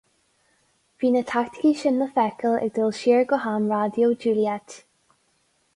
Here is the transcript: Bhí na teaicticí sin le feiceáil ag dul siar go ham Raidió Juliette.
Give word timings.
Bhí 1.03 1.11
na 1.15 1.21
teaicticí 1.31 1.73
sin 1.81 1.99
le 2.03 2.07
feiceáil 2.15 2.57
ag 2.63 2.73
dul 2.79 2.95
siar 3.01 3.29
go 3.33 3.41
ham 3.45 3.69
Raidió 3.75 4.13
Juliette. 4.25 4.83